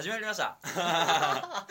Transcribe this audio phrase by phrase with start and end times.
[0.00, 0.56] 始まりました。
[0.64, 1.66] さ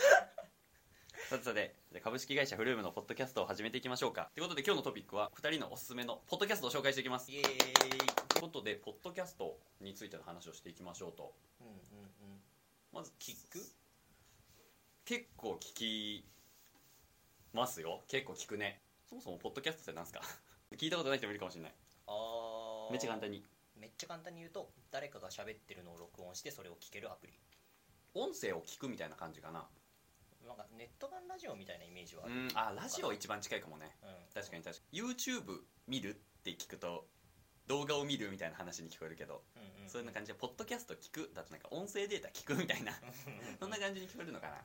[1.39, 4.29] てさて株式会社フルームのポッドキャストを始めていきましょうか。
[4.36, 7.32] ということで今日のトピックは2人のおすすめのポッドキャストを紹介していきます。
[7.32, 7.57] イエーイ。
[7.57, 11.34] ということでポッドキャストについての話をしていきましょうと。
[11.60, 11.75] うんうんう
[12.36, 12.43] ん。
[12.92, 13.65] まず聞く？
[15.05, 16.30] 結構聞き
[17.54, 18.04] ますよ。
[18.09, 18.84] 結構聞くね。
[19.09, 20.21] そもそもポッドキャストって何すか？
[20.73, 21.73] 聞いたことない人もいるかもしれない。
[22.05, 22.91] あー。
[22.91, 23.43] めっちゃ簡単に。
[23.75, 27.33] めっちゃ簡単に言うと誰かが喋ってるのを録音してそれを聞けるアプリ
[28.13, 29.68] 音声を聞くみたいな感じかな。
[30.47, 33.95] なんかネット版ラジオみたいなイメージはあうるんあラジオ一番近いかもね。
[34.02, 34.09] うん。
[34.33, 34.99] 確かに確かに。
[34.99, 37.05] YouTube 見るって聞くと
[37.67, 39.89] 動画を見るみたいな話に聞こえるけど、うんうんうん。
[39.89, 42.94] そういうな感じでポッドキャスト聞くだとなんか音声データ聞くみたいな。
[43.59, 44.55] そんな感じに聞こえるのかな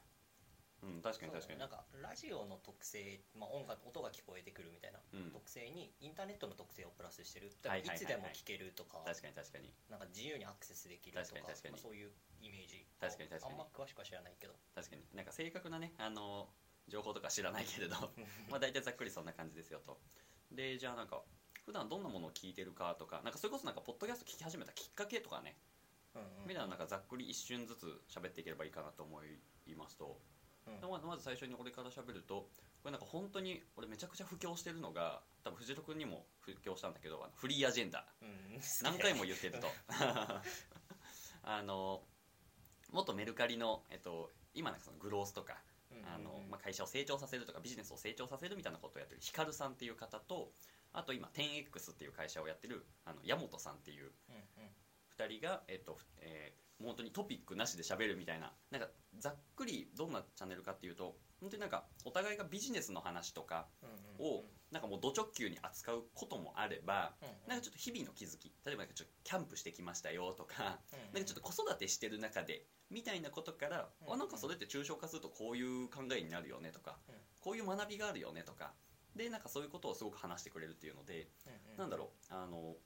[0.84, 1.58] うん確かに確かに。
[1.58, 5.30] なんかラジオの特性、まあ、音楽音が聞こえてくるみたいなうん。
[5.32, 7.96] 特性にインターネットの特性をプラスしてる、はいはいはいはい。
[7.96, 9.72] いつでも聞けるとか確かに確かに。
[9.88, 11.72] なんか自由にアクセスできるとか確かに確かに。
[11.72, 12.84] まあ、そういうイメージ。
[13.00, 13.52] 確かに確かに。
[13.52, 14.54] あんま詳しくは知らないけど。
[14.74, 15.02] 確かに。
[15.16, 16.52] なんか正確なねあの
[16.88, 17.96] 情報とか知らないけれど
[18.50, 19.98] まあ大体ざっくりそんな感じですよと。
[20.52, 21.22] でじゃあなんか
[21.64, 25.56] 普段どんなものを聞いてるかとかなんかそれこそなんかポッドキャスト聞き始めたきっかけとかね。
[26.14, 29.24] うんうんみたいななんかざっくり一瞬ずつ喋っていければいいかなと思
[29.66, 30.20] いますと
[30.66, 30.90] うん。
[30.90, 32.48] まずまず最初に俺から喋ると
[32.82, 38.06] これなんか本当に俺めちゃくちゃ布教してるのが多分藤戸君にも布教したんだけどあのフリーアジェンダ。
[38.22, 38.60] うん。
[38.82, 39.68] 何回も言ってると。
[41.46, 42.02] あの
[42.92, 45.60] 元メルカリの、えっと、今なんかそのグロースとか
[46.06, 50.52] あの、まあ、会社を成長させるとかビジネスを成長させるみたいなことをやってるヒカルさんっていう方と
[50.92, 54.74] あと今 10X っていう会社をやってるあの山本さんっていううんうん。
[55.18, 58.52] 2人が、えっとえーもう本当にトピックなしで喋るみたいな。
[58.70, 63.68] なんかざっくりどんなチャンネルかっていうと本当になんかお互いがビジネスの話とか
[64.18, 67.14] をなんかもうド直球に扱うこともあれば
[67.46, 70.80] なんかちょっと日々の気づき例えばちょっとキャンプしてきましたよとか
[71.12, 78.72] なんかちょっと子育てしてる中でみたいなことから、うんあなんかそれって抽象化するとこういう考えになるよねとか、うんこういう学びがあるよねとか
[79.14, 81.28] でなんかそういうことをすごく話してくれるっていうので、
[81.76, 82.76] なんだろうあの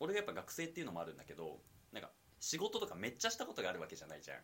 [0.00, 1.60] 俺がやっぱ学生っていうのもあるんだけど
[1.92, 2.10] なんか
[2.40, 4.38] 仕事とかめっちゃしたことがあるわけじゃないじゃん。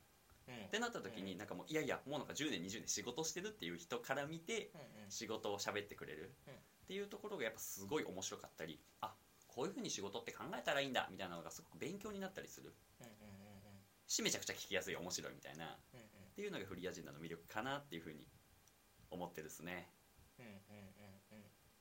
[0.48, 0.66] うん。
[0.66, 4.72] ってなった時になんかもういやいやもうなんか10年20年仕事してるっていう人から見て
[5.08, 6.54] 仕事を喋ってくれるうん。
[6.54, 9.14] っていうところがやっぱすごい面白かったりあ
[9.46, 12.72] こういうふうに仕事って考えたらいいんだみたいなのがすごく勉強になったりする。
[14.06, 15.66] しめちゃくちゃ聞きやすい面白いみたいな。
[16.32, 18.26] っていうのがフリーアジェンダの魅力かなっていうふうに
[19.10, 19.88] 思ってですね。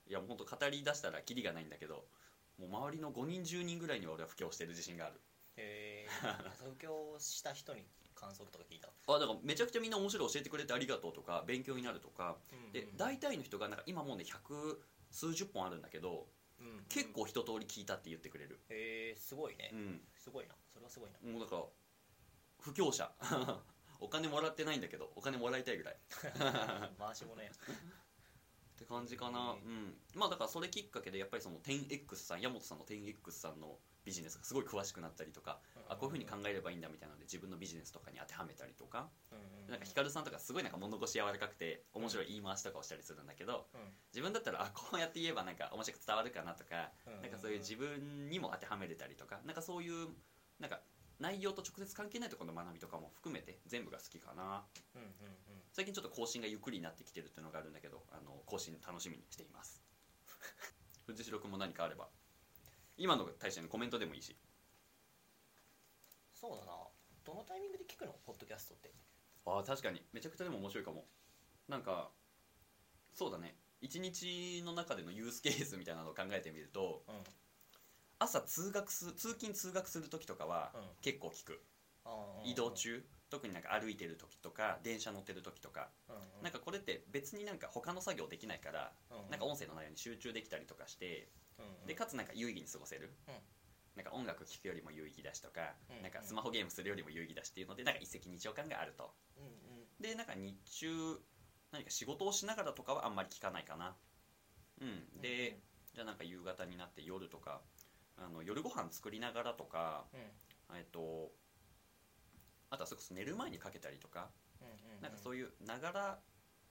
[0.08, 2.06] いやもうほんと語り出したらキリがないんだけど
[2.60, 5.22] もう周りの5人10人ぐらいには俺は布教してる自信がある。
[5.56, 6.01] へえ
[6.60, 7.84] 布教した人に
[8.16, 12.38] 感想とか聞いたあだからめちゃくちゃみんな面白い教えてくれてありがとうとか勉強になるとか。
[12.72, 16.28] で大体の人がなんか今もうね百数十本あるんだけど
[16.60, 18.60] うん結構一通り聞いたって言ってくれる。
[18.70, 19.72] へえすごいね。
[19.74, 20.02] うん。
[20.16, 20.54] すごいな。
[20.72, 21.32] それはすごいな。
[21.32, 21.64] もうだから
[22.60, 23.12] 布教者。
[24.04, 25.94] お金もらってないんだけどお金もらいたいぐらい。
[25.94, 25.98] っ
[26.98, 27.52] 回し物や。
[28.78, 29.52] て感じかな。
[29.52, 35.60] うんまあだからそれきっかけでやっぱりその 10X さん山本さんの 10X さんのビジネスがすごい詳しくなったりとか
[35.92, 39.10] あこういうふうに考えればいいんだみたいなので自分のビジネスとかに当てはめたりとか。
[39.68, 43.68] なんかヒカルさんとかすごいなんか物腰柔らかくて面白い言い回しとかをしたりするんだけど
[44.12, 46.92] 自分だったらあこうやって言えばなんか面白く伝わるかなとか
[47.22, 50.10] なんかそういう自分にも当てはめれたりとかなんかそういう
[50.60, 50.82] なんか
[51.20, 54.64] 内容と直接関係ないところの学びとかも含めて全部が好きかな。
[55.72, 59.82] 最近ちょっと更新がゆっくりになってきてるっていうのがあるんだけどあの更新楽しみにしています。
[61.08, 62.10] 藤代君も何かあれば。
[62.98, 64.36] 今の対してのコメントでもいいし
[66.42, 66.74] そうだな。
[67.24, 68.16] どのタイミングで聞くの？
[68.26, 68.92] ポッドキャストって。
[69.46, 70.02] ああ確かに。
[70.12, 71.06] めちゃくちゃでも面白いかも。
[71.70, 72.10] なんか
[73.14, 73.56] そうだね。
[73.80, 77.16] 一日の中でのユースケースみたいなのを考えてみるとうん。
[78.18, 80.82] 朝通学す通勤通学する時とかはうん。
[81.04, 81.62] 結構聞く。
[82.06, 83.06] あー移動中？
[83.30, 85.90] 特になんか歩いてる時とか電車乗ってる時とか。
[86.10, 86.22] うんうん。
[86.42, 89.30] なんかこれって別になんか他の作業できないからうん。
[89.30, 91.30] なんか音声の内容に集中できたりとかして
[91.60, 91.88] うんうん。
[91.88, 93.14] でかつなんか有意義に過ごせる。
[93.28, 93.36] うん
[93.96, 99.14] なんか音楽聴くよりも有意義だしとかうんなんかスマホゲームするよりも有意義だしっていうのでなんか一石二鳥感があると。
[100.00, 101.20] でなんか日中
[101.72, 103.96] 何か仕事をしながらとかはあんまり聞かないかな。
[104.82, 105.22] うん。
[105.22, 105.60] で、
[105.94, 107.62] じゃあなんか夕方になって夜とか
[108.18, 110.06] あの夜ご飯作りながらとか
[110.74, 111.32] えっと
[112.70, 114.30] あとはそれこそ寝る前にかけたりとか
[115.02, 116.20] なんかそういうながら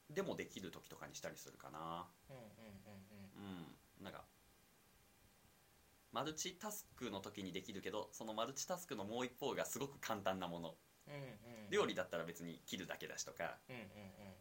[0.08, 2.06] でもできる時とかにしたりするかな。
[2.30, 2.42] うんうん
[3.38, 4.00] うん。
[4.00, 4.04] うん。
[4.04, 4.24] なんか
[6.12, 10.74] マルチタスクの時にできるけどそのマルチタスクのもう一方がすごく簡単なもの。
[11.70, 13.58] 料理だったら別に切るだけだしとか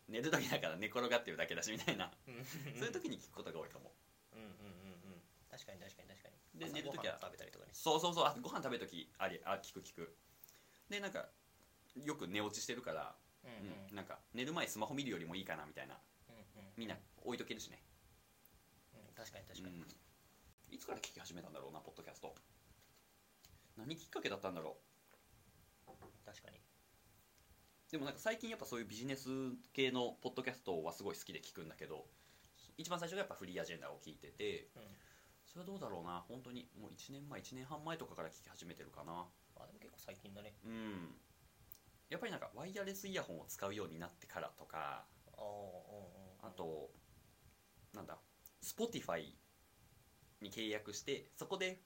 [0.08, 2.12] 寝る時だから寝転がってるだけだしみたいな。
[2.28, 2.46] うんうん
[2.78, 3.92] そういう時に聞くことが多いかも。
[4.34, 5.22] うんうんうんうん。
[5.50, 6.60] 確かに確かに確かに。
[6.60, 7.72] で朝寝る時は食べたりとかね。
[7.74, 8.26] そうそうそう。
[8.26, 10.16] あご飯食べる時ありあ聞く聞く。
[10.90, 11.30] でなんか
[11.96, 13.90] よく寝落ちしてるから、うんうん。
[13.90, 15.98] うんなんか寝る前スマホ見るよりもいいかなみたいな。
[16.30, 16.70] うんうん。
[16.78, 17.82] みんな置いとけるしね。
[18.94, 19.88] うん確かに確かに、うん
[20.72, 22.36] いつから聞き始めたんだろうなポッドキャスト。
[23.78, 24.78] 何きっかけだったんだろ
[26.26, 26.58] 確かに。
[26.58, 26.62] う
[27.92, 29.30] でもなんか最近やっぱそういうビジネス
[29.74, 32.06] 系のポッドキャストはすごい好きで聞くんだけど
[32.78, 34.84] 一番最初がやっぱフリーアジェンダを聞いててうん。
[35.46, 39.26] それはどうだろうな本当にもう1年前1年半前とかから聞き始めてるかな。
[39.56, 40.54] まあでも結構最近だね。
[40.64, 41.16] うん。
[42.10, 45.06] やっぱりなんかワイヤレスイヤホンを使うようになってからとか
[46.42, 46.90] あと
[47.94, 48.18] なんだ
[48.62, 49.26] Spotify
[50.42, 51.82] に契約してそこで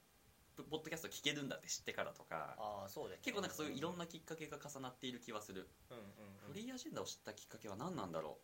[0.55, 3.21] ポッドキャスト聞けるんだって知ってからとかああそうだよね。
[3.23, 5.67] 結構なんかそういういろんなきっかけが重なっている気はする。
[5.89, 6.07] うんうんう
[6.49, 6.53] ん。
[6.53, 8.37] フリーアジェンダを知ったきっかけは何なんだろ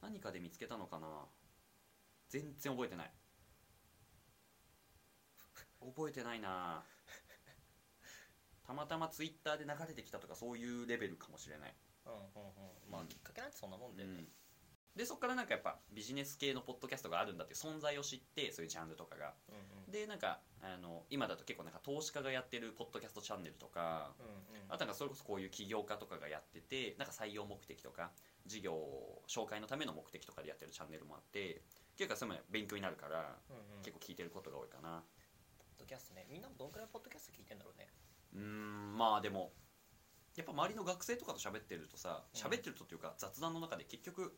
[0.00, 0.02] う？
[0.02, 1.26] 何かで見つけたのかな？
[2.28, 3.12] 全然覚えてない。
[5.80, 6.84] 覚えてないな。
[8.66, 11.74] たまたまツイッターで流れてきたとかそういうレベルかもしれない。
[12.06, 12.90] うんうんうん。
[12.90, 14.24] まあきっかけなんてそんなもんだよね、
[14.98, 19.32] でそこからなんかやっぱビジネス系のポッドキャストがあるんだっていう存在を知ってそういうジャンルとかが。
[19.48, 19.54] うん
[19.86, 19.92] うん。
[19.92, 24.66] でなんかあの今だと結構なんか投資家がやってるポッドキャストチャンネルとかうんうん。
[24.68, 28.10] あとなんかそれこそこういう起業家とかがやっててなんか採用目的とか
[28.44, 28.74] 事業
[29.28, 31.62] 紹介のための目的とかでやってるチャンネルもあって
[31.96, 33.82] 結構そういうの勉強になるからうんうん。
[33.84, 35.04] 結構聞いてることが多いかな。
[35.58, 36.26] ポッドキャストね。
[36.28, 37.86] みんなどんくらいポッドキャスト聞いてんだろうね。
[38.34, 39.52] うーんまあでも
[40.36, 44.36] やっぱ周りの学生とかと喋ってるとさうん喋ってるとっていうか雑談の中で結局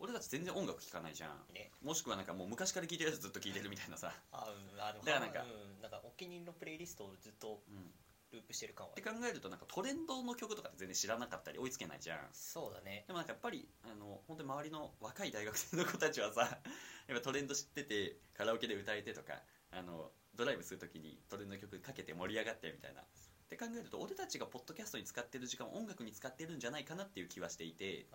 [0.00, 1.54] 俺たち全然音楽聴かないじゃん。
[1.54, 1.70] ね。
[1.84, 7.92] もしくはなんかもう昔から聴いてるやつずっと聴いてるみたいなさ、あうんあだからなんかうん、なんかお気に入りのプレイリストをずっとうん、
[8.32, 8.92] ループしてる感は。
[8.92, 12.18] って考えるとなんかトレンドの曲とかって全然知らなかったり追いつけないじゃん。
[12.32, 13.04] そうだね。
[13.06, 16.40] でもなんかやっぱりあの本当に周りの若い大学生の子たちはさ
[17.06, 23.04] やっぱトレンド知っててカラオケで歌えてとかあのドライブするときにトレンドの曲かけて盛り上がってみたいな
[23.50, 28.06] って考えると俺たちがポッドキャストに使ってる時間を音楽に使ってるんじゃないかなっていう気はしていて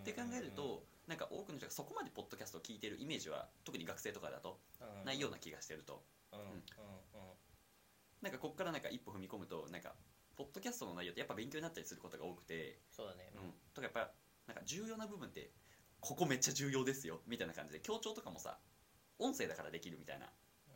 [0.00, 4.60] って考えるとなんか多くの人がそこまでポッドキャストを聞いてるイメージは特に学生とかだと
[5.04, 6.04] ないような気がしてると。
[8.22, 9.92] なんかこっからなんか一歩踏み込むとなんか
[10.36, 13.30] ポッドキャストの内容ってやっぱ勉強になったりすることが多くてそうだね。
[13.34, 14.10] うん、とかやっぱ
[14.46, 15.50] なんか重要な部分って
[16.00, 18.58] ここめっちゃ重要ですよみたいな感じで強調とかもさ
[19.18, 20.30] 音声だからできるみたいな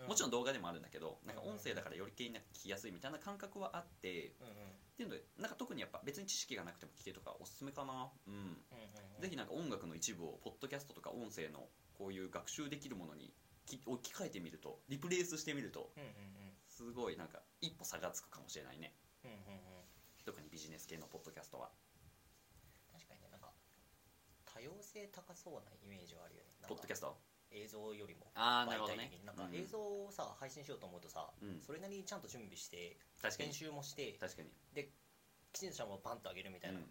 [0.06, 8.10] もちろんん動画でもあるんだけどなんかうん音声だからより気にな聞きやすいみたいな感覚はあってっていうのでなんか特にやっぱ別に知識がなくても聞けとかおすすめかな。
[8.26, 8.56] うん。
[9.20, 13.32] ぜひなんか音楽の一部をポッドキャストとか音声のこういう学習できるものに
[13.66, 15.90] き置き換えてみるとリプレイスしてみると
[16.66, 18.94] すごいなんか一歩差がつくかもしれないね。
[20.24, 21.70] 特にビジネス系のポッドキャストは。
[22.92, 23.52] 確かにねなんか
[24.44, 26.50] 多様性高そうなイメージはあるよね。
[26.68, 27.16] ポッドキャスト？
[27.50, 29.54] 映像よりもああななんかうん。
[29.54, 31.60] 映像をさ配信しようと思うとさうん。
[31.60, 32.98] それなりにちゃんと準備して
[33.38, 34.48] 編集もして確かに。
[35.52, 36.84] きちんとしたものをバンと上げるみたいな、うん。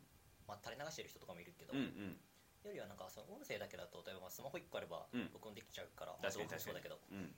[0.47, 2.17] まあ、垂れ流してる人とかもいるけど、うんうん。
[2.65, 5.29] よりはなんかその音声だけだと例えばまあスマホ1個あればうん。
[5.31, 6.49] 録音できちゃうから、まあ確かに。
[6.49, 7.35] 動画もそうだけどうん。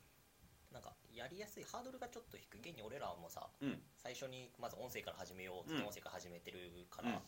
[0.71, 2.71] なんかやりやすいハードルがちょっと低い。
[2.71, 3.81] 現に俺らもさうん。
[3.97, 7.21] 最初にまず音声から始めようっと音声から始めてるから、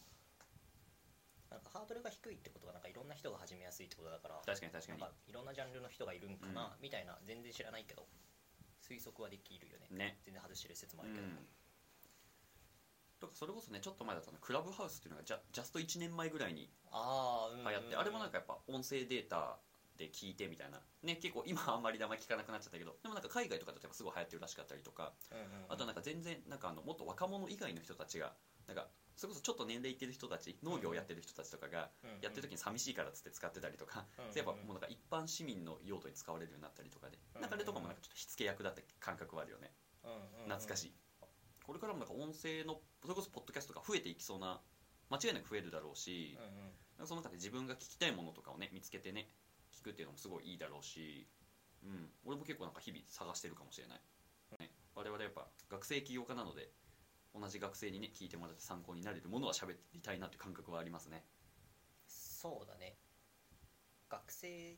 [1.73, 4.99] ハードルが低いってことはなんかいろんな人が始めやすいってことだから確かに確かに。
[4.99, 8.07] なんかいろんなジャンルの人がいるんかな、みたいな全然知らないけど
[8.83, 9.87] 推測はできるよね。
[9.89, 10.19] ね。
[10.23, 11.31] 全然外してる説もうあるけど、ん。
[13.21, 19.59] とかそれこそねちょっと前だとねクラブハウスっていうのがジャジャスト1年前ぐらいにああうん流行って、あれもなんかやっぱ音声データ
[19.97, 20.81] で聞いてみたいな。
[21.03, 25.37] ね結構今あんまり名前聞かなくなっちゃったけどでもなんか海外とかだとやっぱすごい流行ってるらしかったりとかうん
[25.73, 28.33] あとなんか全然なんかあのもっと若者以外の人たちが
[28.67, 28.87] なんか
[29.21, 31.91] それこそちょっと年齢いってる人たち農業をやってる人たちとかが
[32.23, 39.69] やってる時に寂しいからっつって使ってたりとか、やっぱもうなんか一般市民の用途に使われるようになったりとかで、なんかあれとかもなんかちょっと火付け役だって感覚はあるよね。
[40.49, 40.93] 懐かしい、
[41.61, 44.59] これからもなんか音声のそれこそポッドキャストが増えていきそうな
[45.11, 46.33] 間違いなく増えるだろうし、
[46.97, 49.29] なんかその中で自分が聞きたいものとかをね見つけてね
[49.69, 51.29] 聞くっていうのもすごいいいだろうし、
[51.85, 54.01] うん、俺も結構なんか日々探してるかもしれない、
[54.57, 56.73] ね、我々やっぱ学生起業家なので
[57.33, 61.23] 同じ学生にね聞いてもらって参考になれるものは喋りたいなって感覚はありますね。
[62.07, 62.97] そうだね。
[64.09, 64.75] 学生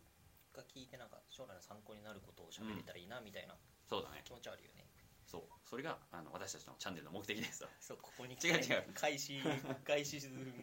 [0.54, 3.56] が聞いてなんか将来の参考になることを喋れたらいいなみたいな
[3.90, 4.22] そうだね。
[4.24, 4.86] 気持ちはあるよね、
[5.26, 5.42] そう。
[5.66, 7.66] それがあの私たちのチャンネルの目的です。
[7.80, 8.86] そうここに 違う違う。
[8.94, 9.42] 開始
[9.84, 10.54] 開始する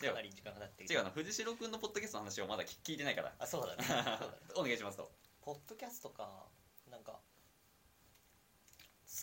[0.00, 0.94] かなり時間が経って。
[0.94, 1.04] 違う。
[1.04, 3.34] な藤代君のポッドキャストの話をまだ聞聞いてないから。
[3.38, 3.84] あそうだね。
[4.54, 5.10] お願いしますと。
[5.40, 6.46] ポッドキャストか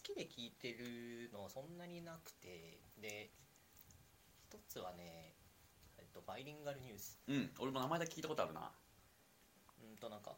[0.03, 3.31] きで聞いてるのはそんなになくてで
[4.45, 5.33] 一つはね、
[5.97, 7.19] えっと、バイリンガルニュース。
[7.27, 8.71] うん俺も名前だけ聞いたことあるな。
[9.81, 10.35] うんとなんか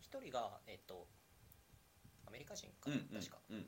[0.00, 1.06] 一人がえっと
[2.26, 3.38] アメリカ人か、うんうん確か。
[3.50, 3.66] うん。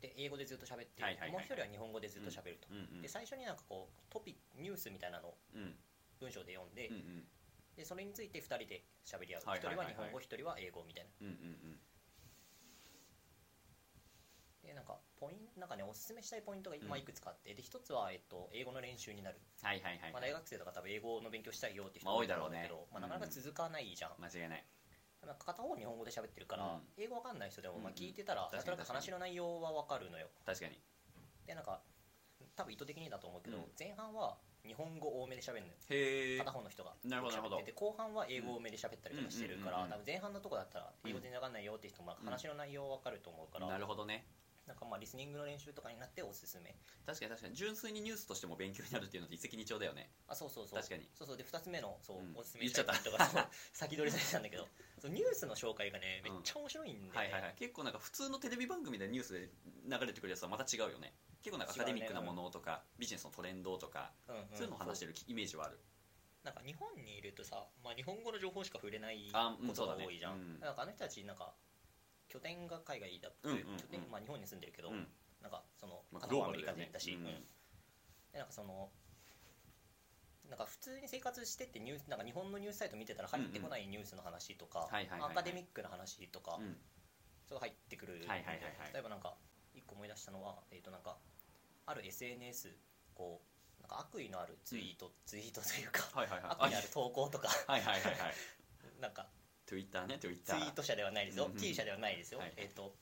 [0.00, 5.74] でで英語でずっと喋ってる、はいはいはいもう一人は日本語でずっと喋ると、うんうんで最初になんかこうトピニュースみたいなのをうん。
[6.20, 7.24] 文章で読んで,、うんうん。
[7.76, 9.94] でそれについて2人で喋り合う、はいはいはいはい。
[9.96, 11.10] 1人は日本語1人は英語みたいな。
[11.20, 11.36] うんうんう
[11.72, 11.80] ん
[14.66, 16.88] でなんかポインなんかねおすすめしたいポイントが、うん。
[16.88, 17.54] まあ、いくつかあって。
[17.54, 22.66] で一つは、えっと、英語の練習になる、はいはいはいまあ、大学生とか多分英語の勉強したいよって人まあ多いだろうね。
[22.68, 24.64] ど、まあ、なかなか続かないじゃん、間違いない。
[25.24, 26.80] なんか片方日本語で喋ってるから、うん。
[26.98, 27.94] 英語わかんない人でも、まあ、うん。
[27.94, 30.28] 聞いてたら、確かになんとなく話の内容はわかるのよ。
[30.44, 30.78] 確かに。
[31.46, 31.80] でなんか
[32.56, 33.64] 多分意図的にだと思うけど、うん。
[33.78, 35.72] 前半は日本語多めで喋るのよ。
[35.90, 36.92] へえ片方の人が。
[37.04, 37.56] なるほどなるほど。
[37.56, 40.02] 喋ってて後半は英語多めで喋ったりとかしてるから、うんうんうんうん。
[40.02, 42.26] 多分前半のとこだったら英語全然わかんないよって人もうん。
[42.26, 44.26] 話の内容わかると思うから、なるほどね
[44.66, 46.74] なんかまあリスニングの練習とかになっておすすめ。
[47.06, 47.30] 確かに。
[47.30, 47.54] 確かに。
[47.54, 50.78] 純粋にニュースとしても勉強になるっていうのって一石二鳥だよねあそうそうそう。
[50.78, 51.08] 確かに。
[51.14, 51.36] そうそう。
[51.36, 52.34] で2つ目のそう、うん。
[52.34, 54.66] おすすめしたいポイントがそう先取りされてたんだけど。
[54.98, 57.54] そうニュースの紹介がねめっちゃ面白いんで、はいはいはい。
[57.56, 59.50] 結構なんか普通のテレビ番組でニュースで
[59.86, 61.14] 流れてくるやつはまた違うよね。
[61.42, 64.48] 結構なんかアカデミックなものとか、ビジネスのトレンドとか、うんうん。
[64.52, 65.78] そういうのを話してるイメージはある。
[66.42, 70.60] なんか日本にいるとさ、まあ、日本語の情報しか触れないことが多いじゃん、うん。
[70.60, 71.54] なんかあの人たちなんか
[72.28, 73.76] 拠点が海外だって、うんうんうん。
[73.76, 75.06] 拠点まあ、日本に住んでるけど、うん。
[75.42, 76.90] なんかそのまあ片方アメリグローバルだよね。
[76.92, 77.26] カ人だし、うん。
[77.26, 77.44] うん。
[78.32, 78.90] でなんかその
[80.48, 85.30] なんか普通に生活してってニュースなんか日本のニュースサイト見てたら入ってこないニュースの話とか、はいはいはいはい。
[85.32, 86.76] アカデミックな話とか、うん
[87.46, 88.14] そう入ってくる。
[88.14, 88.92] はいはいはいはい。
[88.92, 89.34] 例えばなんか
[89.72, 91.16] 一個思い出したのは、えー、となんか
[91.86, 92.74] ある SNS
[93.14, 93.40] こ
[93.78, 96.50] うなんか悪意のあるツイート、ツイートというかはいはいはい。
[96.58, 97.48] 悪意のある投稿とか。
[97.68, 98.34] はいはいはいはい。
[99.00, 99.28] なんか
[99.66, 102.94] Twitter ねツ Twitter イート者ではないですよ、T 社ではないですよ、はいえっ、と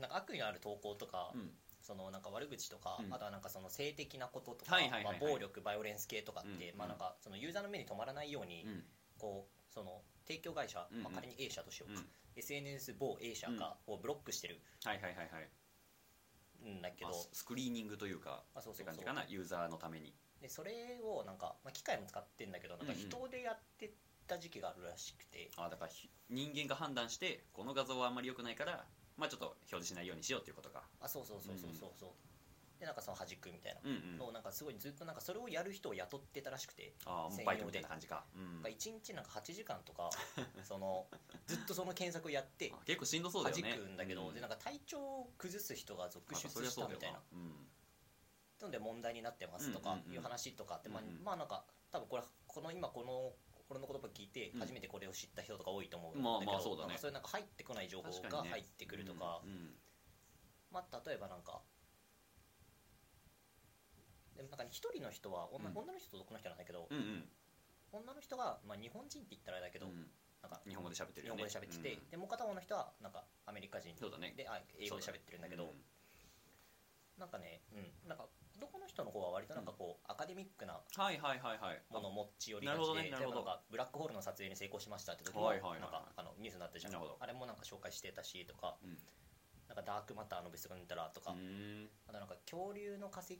[0.00, 1.50] なんか悪意のある投稿とか、うん。
[1.80, 3.14] そのなんか悪口とか、うん。
[3.14, 5.20] あとはなんかその性的なこととか、はいはいはいはい。
[5.20, 8.84] まあ、暴力バイオレンス系とかって、うんまあなんかそのユーザーの目に留まらないように、うん。
[9.18, 12.06] こうその提供会社、まあ、仮に A 社としようか、うん。
[12.36, 14.60] SNS 某 A 社がをブロックしてる。
[14.84, 15.48] はいはいはいはい。
[16.68, 18.94] んだけど、まあススクリーニングというかあそうそうそう。
[18.94, 20.14] って感じかなユーザーのために。
[20.40, 23.94] でそれをなんか、まあ、機械も使ってんだけどなんか人でやって
[24.26, 28.84] た時期があるらしくて、あだからひ人間が判断してこの画像はあんまり良くないから
[29.16, 30.82] まあちょっと表示しないようにしようっていうことか。
[31.00, 32.10] あそうそうそうそうそうそう、
[32.80, 33.80] でなんかその弾くみたいな。
[33.84, 34.18] うんうん。
[34.18, 38.24] のをなんかすごいずっとなんかそれをやる人を雇ってたらしくて、ああバイトみたいな感じか。
[38.34, 38.54] うん。
[38.54, 40.10] なんか1日なんか8時間とか
[40.62, 41.06] その
[41.46, 43.78] ずっとその検索をやってあ結構しんどそうだ弾よね。
[43.78, 47.18] くんだけど、うでなんか体調を崩す人が続出したみたいな。
[47.18, 47.66] なうん。
[48.60, 53.34] ので問題になってますとかいう話とかって、まあまあなんか多分これこの今この
[53.68, 54.60] 俺の言葉聞いてうん。
[54.60, 56.98] 初めてこれを知った人とか多いと思うんだけど、まあまあそうだね。
[56.98, 59.74] そういうなんか入ってこない情報が入ってくるとか、うんうん。
[60.70, 61.62] まあ例えばなんか
[64.36, 65.76] でもなんか一人の人は女,、うん。
[65.76, 67.24] 女の人と男の人なんだけど、うんうん。
[67.92, 70.06] 女の人が、まあ、日本人って言ったらあれだけど、うん。
[70.44, 72.10] なんか日本語で喋ってる日本語で喋ってて、うん。
[72.10, 74.34] でもう片方の人はなんかアメリカ人そうだね。
[74.36, 75.82] であ英語で喋ってるんだけど、うん。
[77.18, 81.82] なんかね、うん、なんか男の人の方は割となんかこう、アカデミックなはいはいはいはい。
[81.92, 85.80] ものを持ち寄りがなるほどちで、ねなるほど例えばなんかブラックホールの撮影に成功しましたって時も、はいはいはいはい。
[85.80, 86.92] なんかあのニュースになったじゃん。
[86.92, 87.16] なるほど。
[87.20, 88.96] あれもなんか紹介してたしとかうん。
[89.66, 91.34] なんかダークマターの物質が抜いたらとか、う
[92.06, 93.34] あとなんか恐竜の化石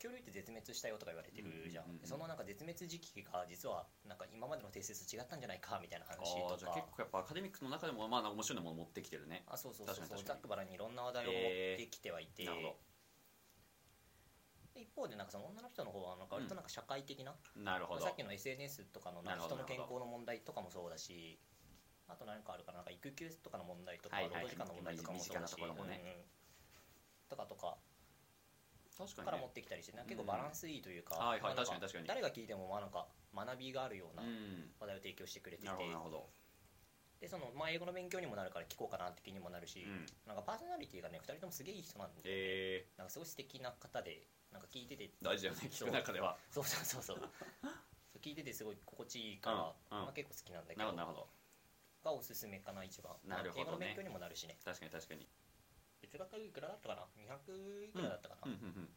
[0.00, 2.00] 恐竜って絶滅したよとか言われてるじゃん,、うんうんうんうん。
[2.00, 9.44] でそのなんか絶滅時期が実はなんか今までの定説と違ったんじゃないかみたいな話とあーじゃあか結構やっぱアカデミックの中でもまあ面白いもの持ってきてるね。
[9.46, 11.42] あそうそうそう確かに確かにざっくばらんにいろんな話題を持っ
[11.76, 12.95] てきてはいて、なるほで
[14.80, 18.04] 一方でなんかその女の人の方はなんか割となんか社会的な、どなるほど。
[18.04, 21.38] さっきの SNS とかのなんか人の健康の問題とかもそうだし
[22.08, 25.56] あと何かあるかななんか育休とかの問題とか、労働時間の問題とかもそうだし、
[27.28, 27.76] とかとか
[28.96, 32.06] 確かから持ってきたりしてなんか結構バランスいいというか、はいはい確かに確かに。
[32.06, 34.72] 誰が聞いてもまあなんか学びがあるようなうん。
[34.80, 36.30] 話題を提供してくれていて、なるほどなるほど
[37.26, 40.06] でその、まあ、英語の勉強にもなるから聞こうかなって気にもなるし、うん。
[40.30, 44.22] なんかパーソナリティがね2人ともすげえいい人なんで、えなんかすごい素敵な方で
[44.54, 46.38] なんか聞いててー、大事だよね聞く中では。
[46.54, 46.64] そう。
[46.64, 48.22] そうそうそう そう。
[48.22, 50.04] 聞いててすごい心地いいから、うんうん。
[50.06, 51.28] まあ、結構好きなんだけどなるほど。
[52.04, 53.12] がおすすめかな一番。
[53.26, 53.66] なるほどね。
[53.66, 54.56] まあ英語の勉強にもなるしね。
[54.64, 55.26] 確かに確かに。
[56.00, 58.88] 月額いくらだったかな？200いくらだったかな、うんうんうん。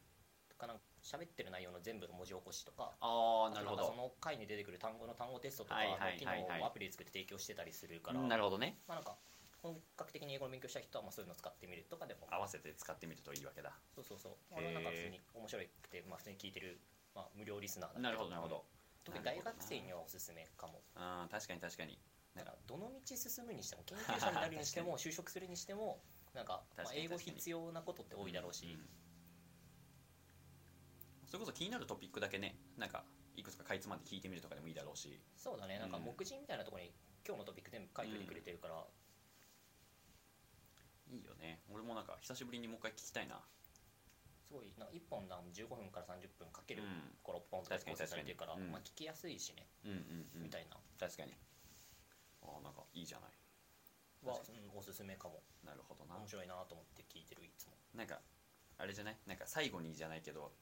[0.48, 5.80] とかなんか喋ってる内容の全部の文字起こしとかああなるほあとんかそどの回に出てくる単語の単語テストとか
[6.18, 8.78] 機能をアプリで作って提供してたりするから、なるほどね。
[8.86, 9.16] まあなんか
[9.62, 12.26] 本格的に英語の勉強したい人はまあそういうのを使ってみるとかでも。
[12.30, 13.72] 合わせて使ってみるといいわけだ。
[13.94, 14.32] そうそうそう。
[14.54, 16.80] へー俺はなんか普通に面白くて、まあ、普通に聞いてる、
[17.14, 18.64] まあ、無料リスナーなるほどなるほど。
[19.04, 20.80] 特に大学生にはおすすめかも。
[20.96, 21.98] うん確かに確かに。
[22.34, 26.00] だからどの道進むにしても研究者になるにしても 就職するにしても
[26.32, 28.78] なんか、まあ、英語必要なことって多いだろうし、ん
[31.30, 33.04] それこそ気になるトピックだけねなんか
[33.36, 35.18] いくつかかいつまんで聞いてみるとかでもいいだろうし。
[35.36, 35.78] そうだね。
[35.78, 36.04] なんかうん。
[36.04, 36.92] 目次みたいなところに
[37.24, 38.84] 今日のトピック全部書いててくれてるから、
[41.08, 41.62] いいよね。
[41.70, 43.40] 俺もなんか久しぶりにもう一回聞きたいな。
[44.44, 47.14] すごいなんか1本なん15分から30分かけるうん。
[47.22, 48.68] 56本とか構成されてるから、うん。
[48.72, 50.42] まあ、聞きやすいしね、うんうんうん。
[50.42, 50.76] みたいな。
[50.98, 51.32] 確かに。
[52.42, 53.30] ああなんかいいじゃない。
[54.26, 55.40] は、確うん、おすすめかも。
[55.64, 56.16] なるほどな。
[56.16, 57.72] 面白いなと思って聞いてるいつも。
[57.94, 58.20] なんか
[58.76, 59.16] あれじゃない？
[59.26, 60.52] なんか最後にじゃないけど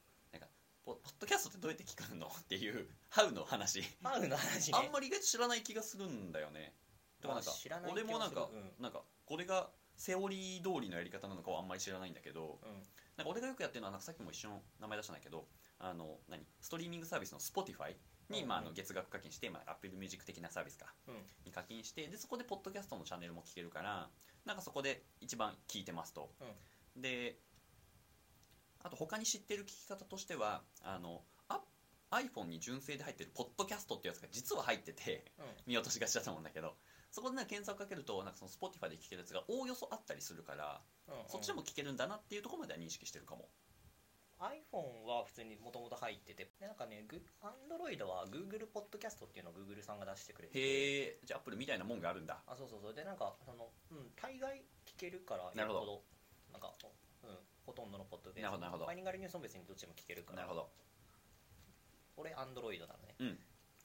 [0.85, 2.27] ポポッドキャストってどうやって聞くの？
[2.27, 3.83] っていうハウの話。
[4.03, 4.79] ハウの話ね。
[4.79, 6.75] あんまり意外と知らない気がするんだよね。
[7.21, 7.53] だからなんか
[7.93, 8.83] 俺もなんかうん。
[8.83, 12.83] なんかこれがセオリー通りのやり方なのかはあんまり知らないんだけどうん。
[13.17, 15.47] なんか俺がよくやってるのはなんかさっきも一緒の名前出したんだけど
[15.79, 16.43] あの何？
[16.61, 17.95] ストリーミングサービスの Spotify
[18.31, 21.15] に、まあ、あのうん月額課金して、まあ、Apple Music 的なサービスかうん。
[21.45, 24.09] に課金してでそこでポッドキャストのチャンネルも聞けるから
[24.45, 26.31] なんかそこで一番聞いてますと、
[26.97, 27.37] で
[28.83, 31.61] あと他に知ってる聞き方としてはあのあ
[32.11, 35.45] iPhone に純正で入ってるポッドキャストってやつが実は入っててうん。
[35.67, 36.75] 見落としがちだと思うんだけど
[37.11, 41.29] そこでなんか検索かけるとなんかその Spotify で聞けるやつがおおよそあったりするから、うんうん。
[41.29, 43.49] そっちでも聞けるんだなっていうところまでは認識してるかも。
[44.39, 52.39] iPhone は普通にもともと入っててでなんかねグ Android は Google ポッドキャストっていうのを Google さんが出してくれててへえじゃあ Apple みたいなもんがあるんだ。
[52.47, 52.95] あそうそうそう。
[52.95, 56.03] でなんかそのうん大概聞けるからなるほど。
[56.53, 56.73] なんか
[57.25, 57.31] うん
[57.69, 58.49] ほとんどのポッドキャスト。
[58.49, 58.87] なるほどなるほど。
[58.87, 60.37] バイリンガルニュースも別にどっちも聞けるから。
[60.37, 60.71] なるほど。
[62.17, 63.15] 俺 Android なのね。
[63.19, 63.39] うん。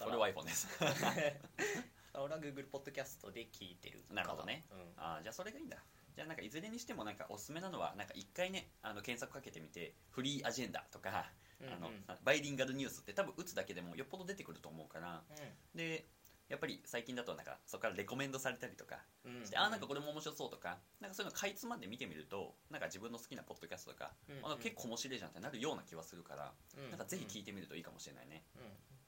[0.07, 0.67] 俺は iPhone です。
[2.15, 4.65] 俺は Google ポッドキャストで聞いてるかなるほどね。
[4.71, 4.93] うん。
[4.95, 5.83] あーじゃあそれがいいんだ。
[6.15, 11.73] じゃあなんかいずれにしてもなんかおすすめなのはなんか一回ねあの検索かけてみてフリーアジェンダとか、うんうん。
[11.73, 11.91] あの
[12.23, 15.21] バイリンガルニュースって多分打つだけでもよっぽど出てくると思うから。
[15.75, 16.07] で
[16.49, 19.37] やっぱり最近だとなんかそこからレコメンドされたりとかうん。
[19.37, 24.37] うんして、あーなんかこれも面白そうとかなんかそういうのかいつまんで見てみるとなんか自分の好きなポッドキャストとか、うん。
[24.37, 26.89] うんあの結構面白いじゃんってなるような気はするから、うん。
[26.89, 28.43] なんかぜひ聞いてみるといいかもしれないね。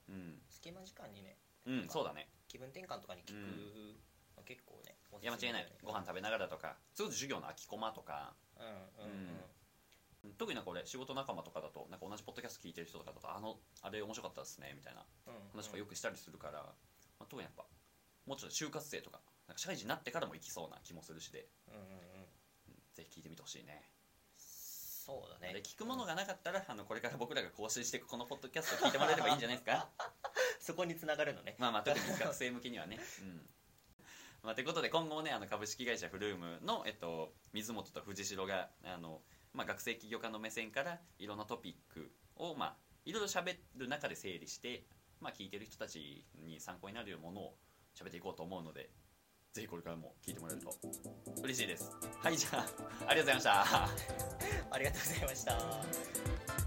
[0.09, 0.15] うん。
[0.15, 2.29] うん、隙間時間にねうん、そうだね。
[2.47, 3.97] 気分転換とかに聞く
[4.37, 5.67] の結構ねいや間違いない。
[5.83, 8.33] ご飯食べながらとかそれこそ授業の空きコマとか。
[8.57, 9.11] うんうん
[10.25, 10.33] うん。
[10.37, 15.33] 特になんか俺仕事仲間とかだとなんか同じポッドキャスト聞いてる人とかだとあのあれ面白かったですねみたいなうん。
[15.53, 16.65] 話とかよくしたりするから、
[17.19, 17.65] まあ、特にやっぱ
[18.25, 21.87] もうちょっと就活生とかなんか社会人になってからも行きそうな気もするしで、うんうんうん。
[21.87, 21.95] うん
[22.95, 23.83] ぜひ聞いてみてほしいね。
[24.37, 25.53] そうだね。
[25.53, 29.89] で聞くものがなかったらあのこれから僕らが更新していくこのポッドキャストを聞いてもらえればいいんじゃないですか？
[30.61, 31.55] そこに繋がるのね。
[31.59, 32.97] まあまあ特に学生向けにはね。
[33.21, 33.49] うん。
[34.41, 39.21] まあ、ということで今後もねあの株式会社フルームの、えっと、水本と藤代があの、
[39.53, 42.75] まあ、学生起業家の目線からいろんなトピックを、まあ、
[43.05, 44.85] いろいろ喋る中で整理して、
[45.25, 47.55] まあ、聞いてる人たちに参考になるようなものを
[47.99, 48.91] 喋っていこうと思うので
[49.53, 50.71] ぜひこれからも聞いてもらえると
[51.41, 51.89] 嬉しいです。
[52.21, 52.65] はいじゃあ
[53.07, 53.85] ありがとうございました。
[54.69, 56.55] ありがとうございました。